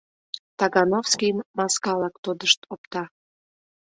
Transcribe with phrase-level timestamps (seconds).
[0.59, 3.03] Тагановскийым маскалак тодышт опта.